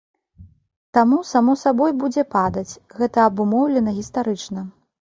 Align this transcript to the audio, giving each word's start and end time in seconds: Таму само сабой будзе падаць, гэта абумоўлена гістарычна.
Таму 0.99 1.19
само 1.33 1.53
сабой 1.65 1.91
будзе 2.01 2.27
падаць, 2.37 2.69
гэта 3.03 3.17
абумоўлена 3.31 3.99
гістарычна. 4.01 4.71